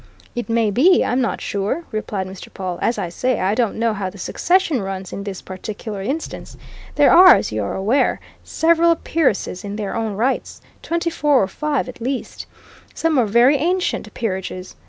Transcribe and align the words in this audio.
"It 0.33 0.49
may 0.49 0.71
be 0.71 1.05
I'm 1.05 1.21
not 1.21 1.41
sure," 1.41 1.83
replied 1.91 2.25
Mr. 2.25 2.51
Pawle. 2.51 2.79
"As 2.81 2.97
I 2.97 3.09
say, 3.09 3.39
I 3.39 3.53
don't 3.53 3.75
know 3.75 3.93
how 3.93 4.09
the 4.09 4.17
succession 4.17 4.81
runs 4.81 5.13
in 5.13 5.23
this 5.25 5.43
particular 5.43 6.01
instance. 6.01 6.57
There 6.95 7.11
are, 7.11 7.35
as 7.35 7.51
you 7.51 7.61
are 7.63 7.75
aware, 7.75 8.19
several 8.43 8.95
peeresses 8.95 9.63
in 9.63 9.75
their 9.75 9.95
own 9.95 10.13
rights 10.15 10.59
twenty 10.81 11.11
four 11.11 11.43
or 11.43 11.47
five, 11.47 11.87
at 11.87 12.01
least. 12.01 12.47
Some 12.95 13.19
are 13.19 13.27
very 13.27 13.57
ancient 13.57 14.11
peerages. 14.15 14.75